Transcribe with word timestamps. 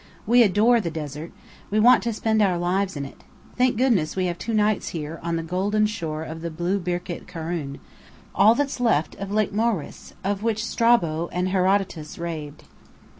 We 0.25 0.41
adore 0.41 0.81
the 0.81 0.89
desert. 0.89 1.31
We 1.69 1.79
want 1.79 2.01
to 2.01 2.11
spend 2.11 2.41
our 2.41 2.57
lives 2.57 2.97
in 2.97 3.05
it. 3.05 3.23
Thank 3.55 3.77
goodness 3.77 4.15
we 4.15 4.25
have 4.25 4.39
two 4.39 4.51
nights 4.55 4.89
here, 4.97 5.19
on 5.21 5.35
the 5.35 5.43
golden 5.43 5.85
shore 5.85 6.23
of 6.23 6.41
the 6.41 6.49
blue 6.49 6.79
Birket 6.79 7.27
Karun, 7.27 7.79
all 8.33 8.55
that's 8.55 8.79
left 8.79 9.13
of 9.17 9.31
Lake 9.31 9.53
Moeris 9.53 10.13
of 10.23 10.41
which 10.41 10.65
Strabo 10.65 11.29
and 11.31 11.49
Herodotus 11.49 12.17
raved. 12.17 12.63